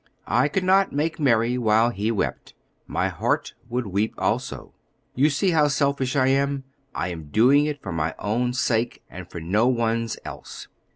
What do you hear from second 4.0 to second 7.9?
also. You see how selfish I am; I am doing it